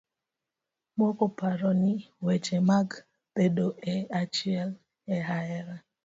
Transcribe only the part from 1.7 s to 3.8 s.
ni weche mag bedo